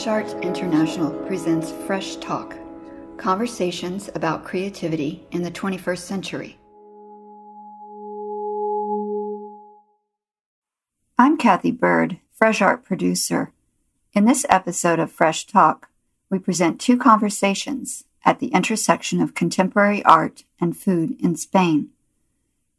[0.00, 2.56] Fresh Arts International presents Fresh Talk
[3.18, 6.58] conversations about creativity in the 21st century.
[11.18, 13.52] I'm Cathy Byrd, Fresh Art producer.
[14.14, 15.90] In this episode of Fresh Talk,
[16.30, 21.90] we present two conversations at the intersection of contemporary art and food in Spain.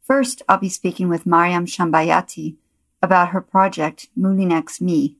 [0.02, 2.56] First, I'll be speaking with Mariam Shambayati
[3.00, 5.18] about her project Moulinex Me,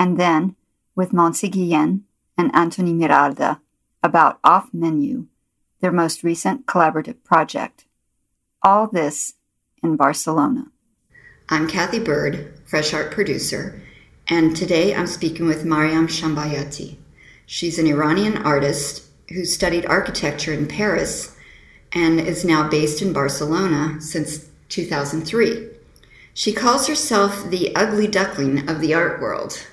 [0.00, 0.56] and then
[0.98, 2.02] with Montse Guillen
[2.36, 3.60] and Antoni Miralda
[4.02, 5.28] about Off Menu,
[5.80, 7.84] their most recent collaborative project.
[8.64, 9.34] All this
[9.80, 10.72] in Barcelona.
[11.48, 13.80] I'm Cathy Byrd, Fresh Art producer,
[14.26, 16.96] and today I'm speaking with Mariam Shambayati.
[17.46, 21.36] She's an Iranian artist who studied architecture in Paris
[21.92, 25.68] and is now based in Barcelona since 2003.
[26.34, 29.64] She calls herself the ugly duckling of the art world.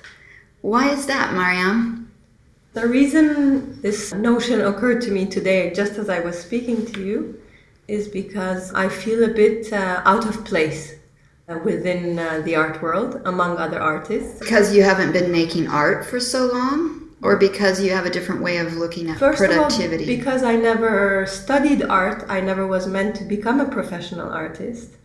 [0.66, 2.10] Why is that, Mariam?
[2.72, 7.40] The reason this notion occurred to me today, just as I was speaking to you,
[7.86, 10.96] is because I feel a bit uh, out of place
[11.48, 14.40] uh, within uh, the art world among other artists.
[14.40, 17.10] Because you haven't been making art for so long?
[17.22, 20.02] Or because you have a different way of looking at First productivity?
[20.02, 24.30] Of all, because I never studied art, I never was meant to become a professional
[24.32, 24.96] artist.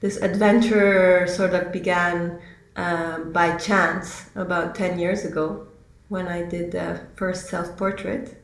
[0.00, 2.40] This adventure sort of began
[2.76, 5.66] um, by chance about 10 years ago
[6.08, 8.40] when I did the first self portrait.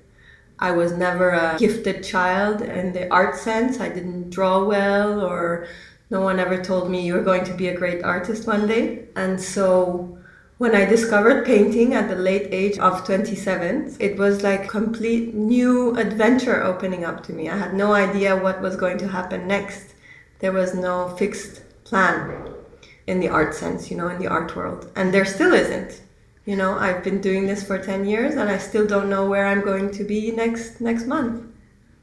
[0.58, 3.80] I was never a gifted child in the art sense.
[3.80, 5.66] I didn't draw well, or
[6.10, 9.06] no one ever told me you're going to be a great artist one day.
[9.16, 10.18] And so
[10.58, 15.96] when I discovered painting at the late age of 27, it was like complete new
[15.96, 17.48] adventure opening up to me.
[17.48, 19.94] I had no idea what was going to happen next.
[20.40, 22.59] There was no fixed plan
[23.06, 24.90] in the art sense, you know, in the art world.
[24.96, 26.00] And there still isn't.
[26.46, 29.46] You know, I've been doing this for 10 years and I still don't know where
[29.46, 31.46] I'm going to be next next month.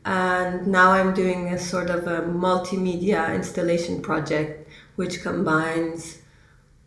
[0.06, 6.20] And now I'm doing a sort of a multimedia installation project which combines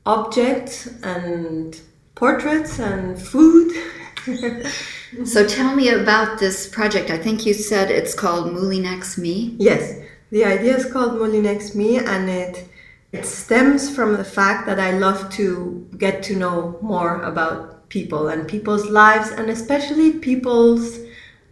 [0.06, 1.78] objects and
[2.14, 3.72] portraits and food.
[5.24, 7.10] so tell me about this project.
[7.10, 9.54] I think you said it's called Moulinex Me.
[9.58, 10.00] Yes.
[10.30, 12.68] The idea is called Moulinex Me and it
[13.12, 18.28] it stems from the fact that I love to get to know more about people
[18.28, 21.00] and people's lives, and especially people's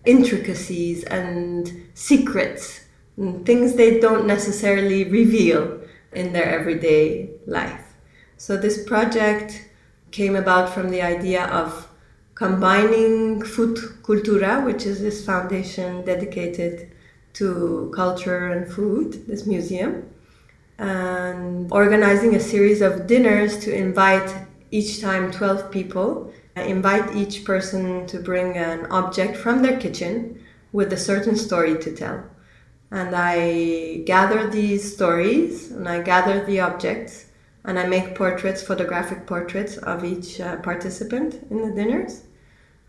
[0.04, 2.84] intricacies and secrets,
[3.16, 5.80] and things they don't necessarily reveal
[6.12, 7.94] in their everyday life.
[8.36, 9.68] So, this project
[10.12, 11.88] came about from the idea of
[12.36, 16.92] combining Food Cultura, which is this foundation dedicated
[17.32, 20.08] to culture and food, this museum
[20.78, 24.33] and organizing a series of dinners to invite
[24.71, 26.33] each time 12 people.
[26.56, 30.41] I invite each person to bring an object from their kitchen
[30.72, 32.25] with a certain story to tell.
[32.91, 37.27] And I gather these stories and I gather the objects
[37.65, 42.22] and I make portraits, photographic portraits of each uh, participant in the dinners.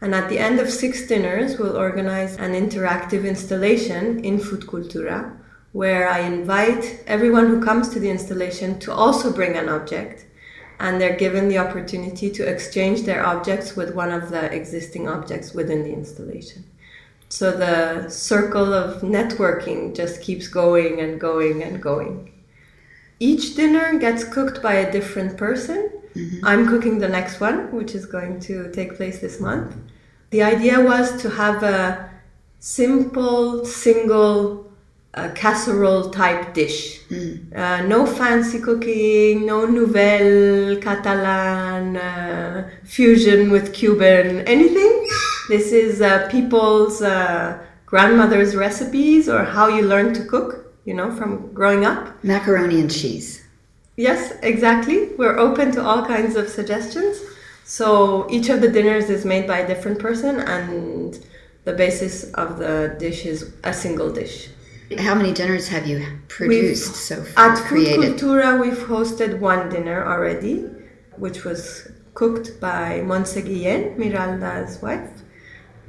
[0.01, 5.35] And at the end of six dinners, we'll organize an interactive installation in Food Cultura
[5.71, 10.25] where I invite everyone who comes to the installation to also bring an object
[10.79, 15.53] and they're given the opportunity to exchange their objects with one of the existing objects
[15.53, 16.63] within the installation.
[17.27, 22.33] So the circle of networking just keeps going and going and going.
[23.19, 25.91] Each dinner gets cooked by a different person.
[26.15, 26.45] Mm-hmm.
[26.45, 29.75] I'm cooking the next one, which is going to take place this month.
[30.31, 32.09] The idea was to have a
[32.59, 34.68] simple, single
[35.13, 37.01] a casserole type dish.
[37.09, 37.55] Mm.
[37.55, 45.07] Uh, no fancy cooking, no nouvelle Catalan uh, fusion with Cuban, anything.
[45.49, 51.11] This is uh, people's uh, grandmother's recipes or how you learn to cook, you know,
[51.11, 52.23] from growing up.
[52.23, 53.43] Macaroni and cheese.
[53.95, 55.09] Yes, exactly.
[55.17, 57.19] We're open to all kinds of suggestions.
[57.65, 61.19] So each of the dinners is made by a different person, and
[61.65, 64.49] the basis of the dish is a single dish.
[64.97, 67.51] How many dinners have you produced we've, so far?
[67.51, 68.19] At created?
[68.19, 70.65] Food Cultura, we've hosted one dinner already,
[71.17, 75.09] which was cooked by Montse Guillen, Miralda's wife.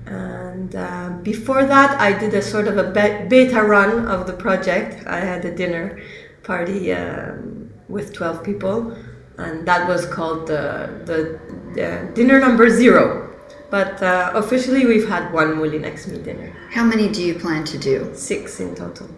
[0.04, 2.90] And uh, before that, I did a sort of a
[3.28, 5.06] beta run of the project.
[5.06, 6.00] I had a dinner
[6.42, 8.96] party um, with 12 people,
[9.38, 11.40] and that was called the, the,
[11.74, 13.29] the dinner number zero
[13.70, 16.52] but uh, officially, we've had one Moulinex Me dinner.
[16.70, 18.10] How many do you plan to do?
[18.14, 19.08] Six in total.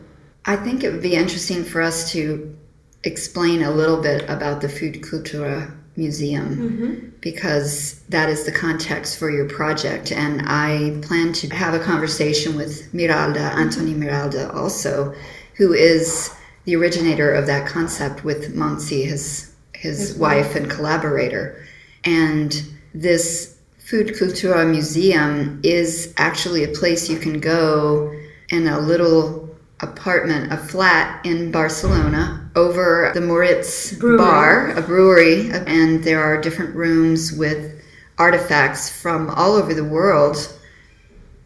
[0.45, 2.57] I think it would be interesting for us to
[3.05, 7.09] explain a little bit about the food cultura Museum mm-hmm.
[7.21, 10.11] because that is the context for your project.
[10.11, 15.15] And I plan to have a conversation with Miralda, Antoni Miralda, also,
[15.57, 16.35] who is
[16.65, 21.63] the originator of that concept with Montse, his, his, his wife and collaborator.
[22.05, 22.63] And
[22.95, 28.17] this Food Cultura Museum is actually a place you can go
[28.49, 29.51] in a little
[29.81, 34.19] apartment, a flat in Barcelona over the Moritz brewery.
[34.19, 37.83] Bar, a brewery, and there are different rooms with
[38.19, 40.37] artifacts from all over the world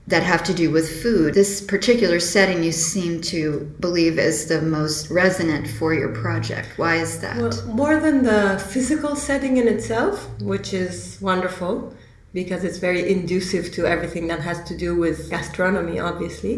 [0.06, 1.34] that have to do with food.
[1.34, 6.68] This particular setting you seem to believe is the most resonant for your project.
[6.76, 7.38] Why is that?
[7.38, 11.94] Well, more than the physical setting in itself, which is wonderful
[12.36, 16.54] because it's very inducive to everything that has to do with gastronomy, obviously.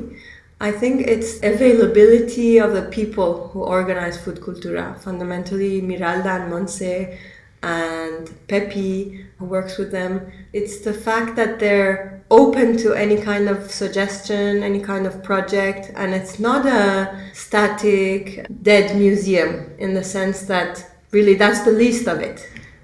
[0.61, 7.17] I think it's availability of the people who organize Food Cultura, fundamentally Miralda and Montse
[7.63, 10.33] and Pepi, who works with them.
[10.53, 15.93] It's the fact that they're open to any kind of suggestion, any kind of project,
[15.95, 20.73] and it's not a static, dead museum in the sense that
[21.13, 22.39] really that's the least of it.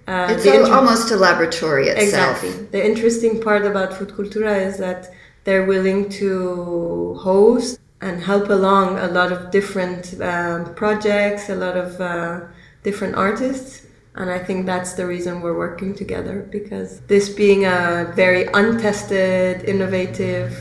[0.07, 2.43] Uh, it's inter- almost a laboratory itself.
[2.45, 2.67] Exactly.
[2.67, 5.11] The interesting part about Food Cultura is that
[5.45, 11.77] they're willing to host and help along a lot of different um, projects, a lot
[11.77, 12.41] of uh,
[12.83, 13.85] different artists
[14.17, 19.65] and I think that's the reason we're working together because this being a very untested,
[19.65, 20.57] innovative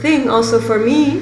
[0.00, 1.20] thing, also for me,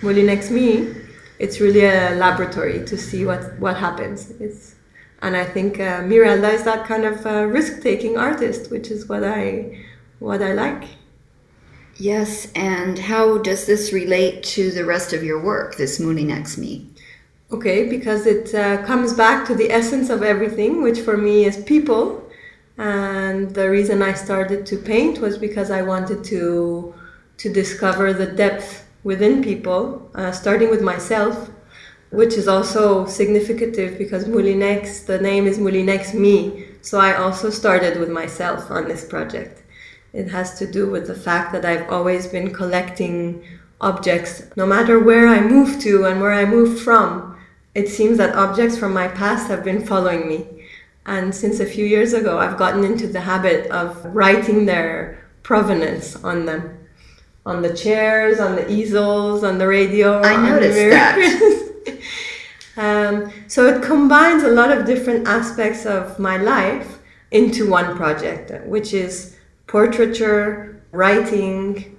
[0.00, 0.94] Moulinex Me,
[1.38, 4.30] it's really a laboratory to see what, what happens.
[4.40, 4.74] It's,
[5.22, 9.84] and I think uh, is that kind of uh, risk-taking artist, which is what I,
[10.18, 10.84] what I like.
[11.96, 16.86] Yes, and how does this relate to the rest of your work, this Moulinex Me?
[17.50, 21.56] Okay, because it uh, comes back to the essence of everything, which for me is
[21.64, 22.24] people.
[22.76, 26.94] And the reason I started to paint was because I wanted to
[27.38, 31.50] to discover the depth within people, uh, starting with myself,
[32.10, 36.66] which is also significant because Moulinex, the name is Moulinex Me.
[36.80, 39.62] So I also started with myself on this project.
[40.12, 43.44] It has to do with the fact that I've always been collecting
[43.80, 47.28] objects, no matter where I move to and where I move from
[47.78, 50.64] it seems that objects from my past have been following me.
[51.06, 56.16] And since a few years ago, I've gotten into the habit of writing their provenance
[56.24, 56.76] on them.
[57.46, 60.20] On the chairs, on the easels, on the radio.
[60.20, 61.64] I noticed that.
[62.78, 67.00] um, so it combines a lot of different aspects of my life
[67.32, 69.36] into one project, which is
[69.66, 71.96] portraiture, writing,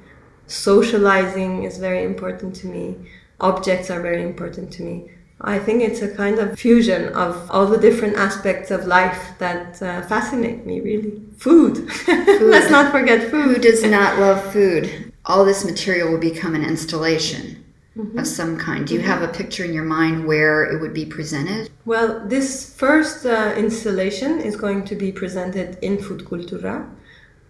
[0.48, 2.96] socializing is very important to me.
[3.42, 5.12] Objects are very important to me.
[5.42, 9.82] I think it's a kind of fusion of all the different aspects of life that
[9.82, 11.22] uh, fascinate me, really.
[11.38, 11.92] Food.
[11.92, 12.42] food.
[12.42, 13.56] Let's not forget food.
[13.56, 15.14] Who does not love food?
[15.26, 17.64] All this material will become an installation
[17.98, 18.18] mm-hmm.
[18.18, 18.88] of some kind.
[18.88, 21.70] Do you have a picture in your mind where it would be presented?
[21.86, 26.90] Well, this first uh, installation is going to be presented in Food Cultura,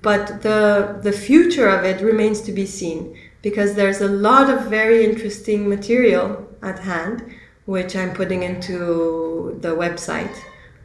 [0.01, 4.65] but the, the future of it remains to be seen because there's a lot of
[4.65, 7.23] very interesting material at hand
[7.69, 10.35] which I'm putting into the website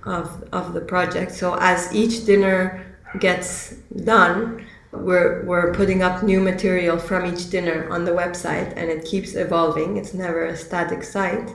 [0.05, 1.33] of, of the project.
[1.33, 2.85] So as each dinner
[3.21, 8.91] gets done, we're, we're putting up new material from each dinner on the website and
[8.91, 9.97] it keeps evolving.
[9.97, 11.51] It's never a static site.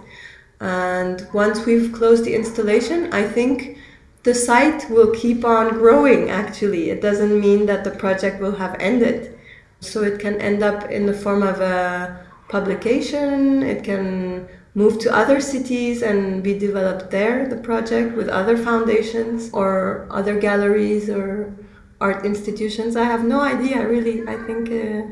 [0.59, 3.77] And once we've closed the installation, I think
[4.23, 6.89] the site will keep on growing actually.
[6.89, 9.37] It doesn't mean that the project will have ended.
[9.79, 15.15] So it can end up in the form of a publication, it can move to
[15.15, 21.53] other cities and be developed there, the project with other foundations or other galleries or
[22.01, 22.95] art institutions.
[22.95, 24.27] I have no idea, really.
[24.27, 25.11] I think uh,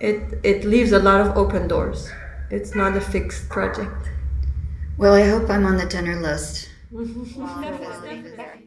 [0.00, 2.10] it, it leaves a lot of open doors.
[2.50, 4.08] It's not a fixed project.
[4.98, 6.68] Well, I hope I'm on the dinner list.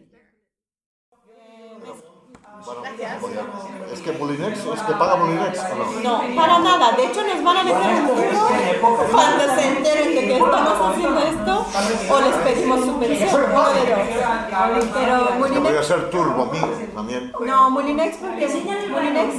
[3.92, 5.64] es que Moulinex, es que paga Moulinex
[6.04, 6.24] no?
[6.28, 6.92] No, para nada.
[6.92, 11.20] De hecho, nos van a meter un turbo cuando se enteren de que estamos haciendo
[11.20, 11.66] esto
[12.10, 13.44] o les pedimos subvención.
[13.52, 14.86] Uno de dos.
[14.94, 15.62] Pero Moulinex.
[15.62, 17.32] Podría ser turbo mío también.
[17.46, 19.36] No, Moulinex porque Moulinex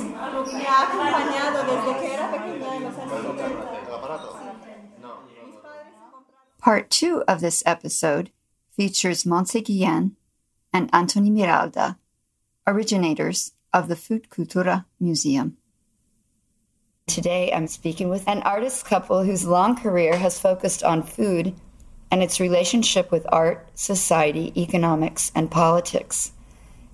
[0.53, 3.81] me ha acompañado desde que era pequeña en los años 70.
[6.59, 8.31] Part two of this episode
[8.77, 10.17] features Montse Guillen
[10.73, 11.97] and Antoni Miralda
[12.67, 15.57] originators of the Food Cultura Museum.
[17.07, 21.55] Today I'm speaking with an artist couple whose long career has focused on food
[22.11, 26.33] and its relationship with art, society, economics, and politics.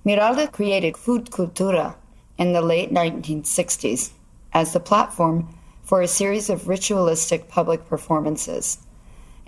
[0.05, 1.95] Miralda created Food Cultura
[2.37, 4.11] in the late 1960s
[4.53, 8.79] as the platform for a series of ritualistic public performances.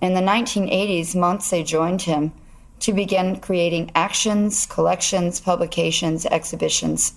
[0.02, 2.32] In the 1980s, Montse joined him
[2.80, 7.14] to begin creating actions, collections, publications, exhibitions,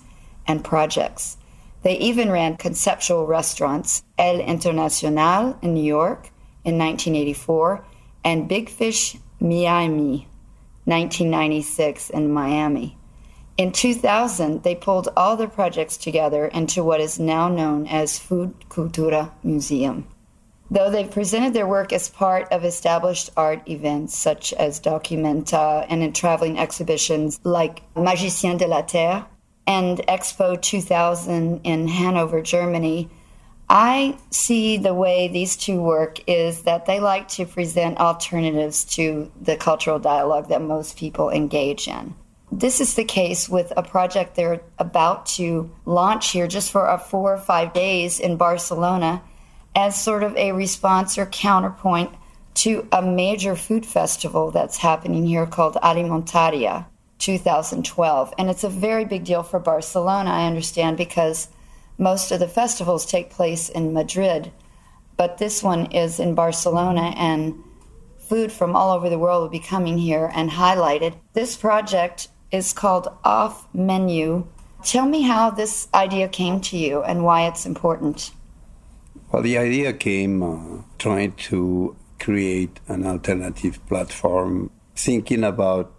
[0.47, 1.37] and projects.
[1.83, 6.29] They even ran conceptual restaurants, El Internacional in New York
[6.63, 7.85] in 1984
[8.23, 10.27] and Big Fish Miami
[10.85, 12.97] 1996 in Miami.
[13.55, 18.53] In 2000, they pulled all their projects together into what is now known as Food
[18.69, 20.07] Cultura Museum.
[20.73, 26.01] Though they've presented their work as part of established art events such as Documenta and
[26.01, 29.23] in traveling exhibitions like Magiciens de la Terre
[29.67, 33.07] and Expo 2000 in Hanover, Germany,
[33.69, 39.31] I see the way these two work is that they like to present alternatives to
[39.39, 42.15] the cultural dialogue that most people engage in.
[42.51, 46.97] This is the case with a project they're about to launch here just for a
[46.97, 49.21] four or five days in Barcelona
[49.75, 52.11] as sort of a response or counterpoint
[52.55, 56.85] to a major food festival that's happening here called Alimentaria
[57.17, 58.33] 2012.
[58.37, 61.47] And it's a very big deal for Barcelona, I understand, because
[61.97, 64.51] most of the festivals take place in Madrid,
[65.17, 67.55] but this one is in Barcelona, and
[68.17, 71.15] food from all over the world will be coming here and highlighted.
[71.33, 74.47] This project is called Off Menu.
[74.83, 78.31] Tell me how this idea came to you and why it's important.
[79.33, 85.91] Well, the idea came uh, trying to create an alternative platform, thinking about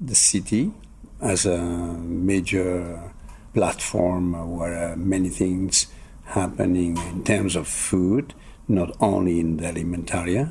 [0.00, 0.72] the city
[1.20, 3.12] as a major
[3.54, 5.86] platform where uh, many things
[6.24, 8.34] happening in terms of food,
[8.66, 10.50] not only in the alimentaria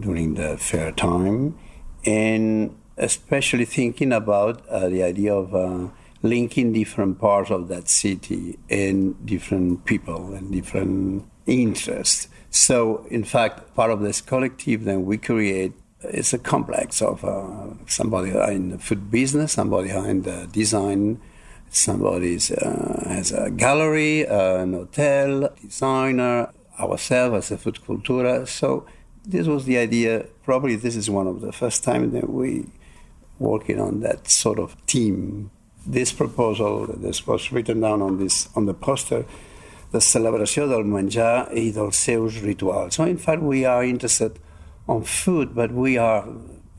[0.00, 1.56] during the fair time,
[2.04, 5.86] and especially thinking about uh, the idea of uh,
[6.28, 12.28] linking different parts of that city and different people and different interests.
[12.50, 17.74] So, in fact, part of this collective that we create is a complex of uh,
[17.86, 21.20] somebody in the food business, somebody in the design,
[21.70, 28.46] somebody uh, has a gallery, uh, an hotel, designer, ourselves as a food cultura.
[28.46, 28.86] So
[29.24, 30.26] this was the idea.
[30.44, 32.66] Probably this is one of the first time that we
[33.38, 35.50] working on that sort of team.
[35.86, 39.24] This proposal, this was written down on this on the poster,
[39.92, 42.94] the celebració del menjar i dels seus rituals.
[42.94, 44.38] So in fact, we are interested
[44.88, 46.26] on food, but we are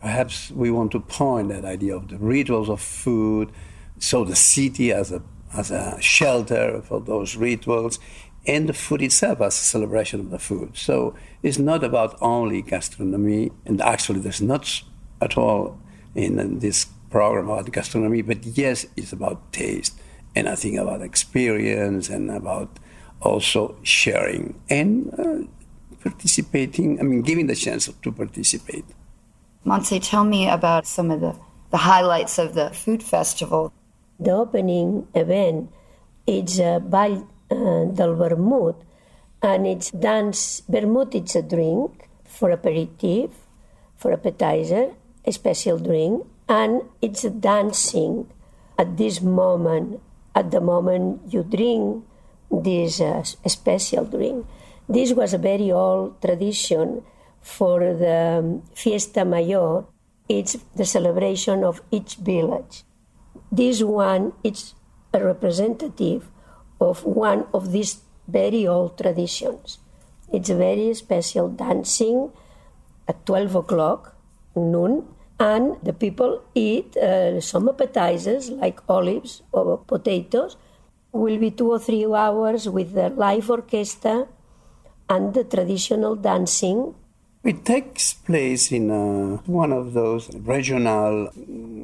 [0.01, 3.51] perhaps we want to point that idea of the rituals of food,
[3.97, 5.21] so the city as a
[5.53, 7.99] as a shelter for those rituals,
[8.45, 10.75] and the food itself as a celebration of the food.
[10.75, 14.83] So it's not about only gastronomy, and actually there's not
[15.21, 15.79] at all
[16.13, 19.99] in this program about gastronomy, but yes, it's about taste,
[20.35, 22.79] and I think about experience and about
[23.21, 25.47] also sharing and uh,
[26.03, 26.99] participating.
[26.99, 28.85] I mean, giving the chance to participate.
[29.65, 31.35] Montse, tell me about some of the,
[31.71, 33.73] the highlights of the food festival.
[34.19, 35.69] The opening event
[36.25, 38.75] is a Ball uh, del Vermut,
[39.41, 40.61] and it's dance.
[40.69, 43.31] Vermut it's a drink for aperitif,
[43.95, 44.93] for appetizer,
[45.25, 48.31] a special drink, and it's dancing
[48.77, 49.99] at this moment,
[50.35, 52.03] at the moment you drink
[52.51, 54.45] this uh, special drink.
[54.87, 57.03] This was a very old tradition
[57.41, 59.83] for the um, Fiesta Mayor.
[60.29, 62.83] It's the celebration of each village.
[63.51, 64.73] This one is
[65.13, 66.29] a representative
[66.79, 69.79] of one of these very old traditions.
[70.31, 72.31] It's a very special dancing
[73.07, 74.15] at 12 o'clock,
[74.55, 75.07] noon,
[75.39, 80.57] and the people eat uh, some appetizers like olives or potatoes.
[81.11, 84.27] Will be two or three hours with the live orchestra
[85.09, 86.93] and the traditional dancing.
[87.43, 91.29] It takes place in uh, one of those regional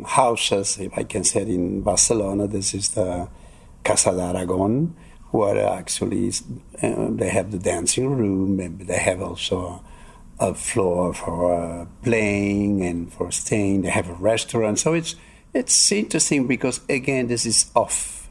[0.06, 2.48] houses, if I can say it, in Barcelona.
[2.48, 3.30] This is the
[3.84, 4.94] Casa d'Aragon,
[5.32, 6.32] where actually
[6.82, 9.82] uh, they have the dancing room, and they have also
[10.40, 13.84] a floor for uh, playing and for staying.
[13.84, 15.16] They have a restaurant, so it's
[15.54, 18.30] it's interesting because again, this is off.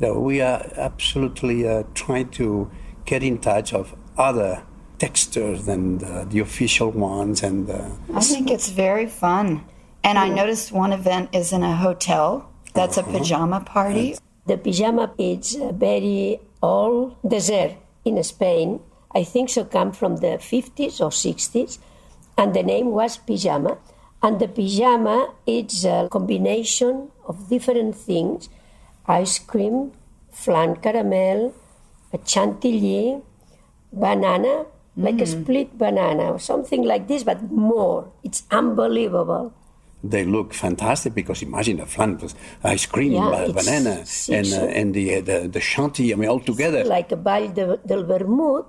[0.00, 2.70] You know, we are absolutely uh, trying to
[3.04, 4.62] get in touch of other
[4.98, 7.42] textures than the, the official ones.
[7.42, 9.64] And uh, I think it's very fun.
[10.02, 12.50] And I noticed one event is in a hotel.
[12.74, 13.10] That's uh-huh.
[13.10, 14.16] a pajama party.
[14.46, 17.72] The pajama is very old dessert
[18.04, 18.80] in Spain.
[19.14, 21.78] I think so come from the 50s or 60s.
[22.36, 23.78] And the name was pajama.
[24.22, 28.48] And the pajama is a combination of different things
[29.06, 29.92] ice cream,
[30.32, 31.54] flan caramel,
[32.12, 33.20] a chantilly,
[33.92, 34.64] banana,
[34.96, 38.10] like a split banana or something like this, but more.
[38.22, 39.52] It's unbelievable.
[40.02, 44.78] They look fantastic because imagine a flan with ice cream, Yeah, ba- banana, and, uh,
[44.78, 46.84] and the, uh, the, the chantilly, I mean, all together.
[46.84, 48.66] Like a Ball de, del Vermouth,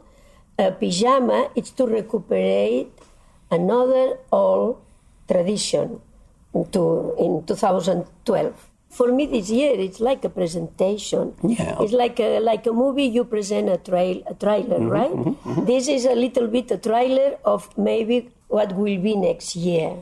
[0.57, 2.91] a pajama, it's to recuperate
[3.51, 4.81] another old
[5.27, 6.01] tradition
[6.53, 8.69] into, in 2012.
[8.89, 11.33] For me, this year it's like a presentation.
[11.43, 11.75] Yeah.
[11.81, 13.03] It's like a like a movie.
[13.03, 15.11] You present a trail a trailer, Mm-hmm, right?
[15.11, 15.65] Mm-hmm, mm-hmm.
[15.65, 19.97] This is a little bit a trailer of maybe what will be next year.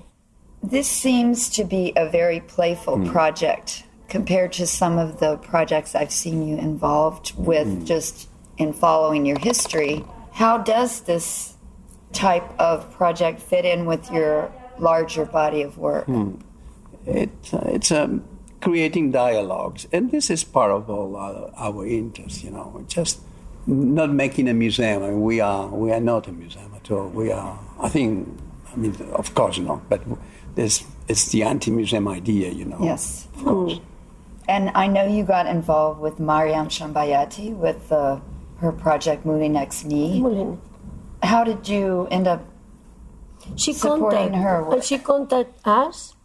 [0.61, 3.11] This seems to be a very playful mm.
[3.11, 7.85] project compared to some of the projects I've seen you involved with mm.
[7.85, 10.05] just in following your history.
[10.33, 11.55] How does this
[12.11, 16.07] type of project fit in with your larger body of work?
[17.05, 18.23] it, uh, it's um,
[18.61, 22.43] creating dialogues, and this is part of all our, our interest.
[22.43, 23.19] You know, just
[23.67, 25.03] not making a museum.
[25.03, 27.07] I mean, we are we are not a museum at all.
[27.09, 27.59] We are.
[27.79, 28.39] I think.
[28.71, 29.87] I mean, of course not.
[29.89, 30.01] But
[30.55, 32.51] there's it's the anti-museum idea.
[32.51, 32.79] You know.
[32.81, 33.27] Yes.
[33.35, 33.79] Of course.
[34.47, 38.19] And I know you got involved with Mariam Shambayati with uh,
[38.63, 39.85] her project Moving Next.
[39.85, 40.57] Mulin.
[41.21, 42.41] How did you end up?
[43.55, 44.83] She Supporting contact, her work.
[44.83, 46.15] she contacted us,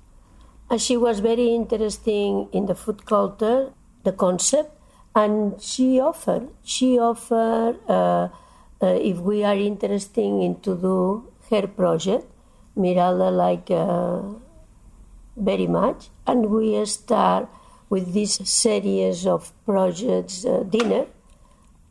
[0.70, 3.72] and she was very interested in the food culture,
[4.04, 4.70] the concept,
[5.14, 6.48] and she offered.
[6.62, 8.28] She offered uh,
[8.80, 12.26] uh, if we are interested in to do her project,
[12.76, 14.22] Miralda like uh,
[15.36, 17.48] very much, and we start
[17.90, 20.44] with this series of projects.
[20.44, 21.06] Uh, dinner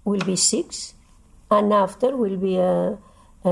[0.08, 0.94] will be six,
[1.56, 2.98] and after will be a,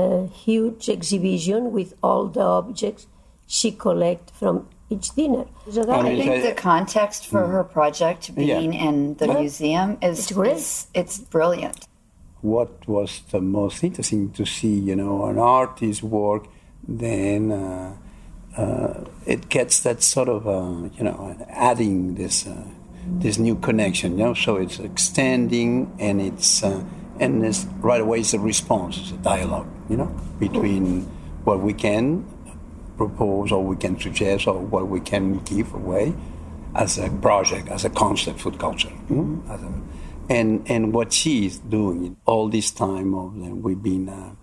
[0.02, 3.02] a huge exhibition with all the objects
[3.46, 4.54] she collect from
[4.94, 5.44] each dinner.
[5.74, 10.18] So that I I think the context for her project being in the museum is
[10.18, 10.56] It's great.
[10.56, 11.78] is- it's brilliant.
[12.56, 16.42] what was the most interesting to see, you know, an artist's work,
[17.02, 17.90] then uh,
[18.62, 18.94] uh,
[19.34, 21.18] it gets that sort of, uh, you know,
[21.70, 22.52] adding this uh,
[23.06, 24.34] this new connection, you know.
[24.34, 26.82] So it's extending, and it's uh,
[27.20, 31.02] and it's right away it's a response, it's a dialogue, you know, between
[31.44, 32.24] what we can
[32.96, 36.14] propose or we can suggest or what we can give away
[36.74, 38.90] as a project, as a concept, food culture.
[39.08, 39.72] mm, As a,
[40.28, 44.34] and and what she is doing all this time of we've been uh,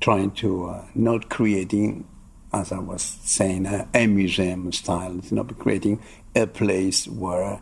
[0.00, 2.06] trying to uh, not creating,
[2.52, 5.18] as I was saying, a, a museum style.
[5.18, 6.00] It's not creating
[6.34, 7.60] a place where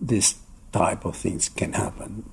[0.00, 0.36] this
[0.72, 2.24] type of things can happen.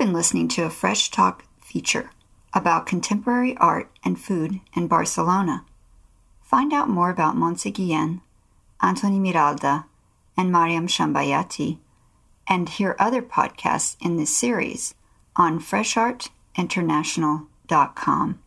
[0.00, 2.10] Been listening to a Fresh Talk feature
[2.54, 5.66] about contemporary art and food in Barcelona.
[6.40, 8.22] Find out more about Montse Guillen,
[8.82, 9.84] Antoni Miralda,
[10.38, 11.80] and Mariam Shambayati,
[12.48, 14.94] and hear other podcasts in this series
[15.36, 18.38] on freshartinternational.com.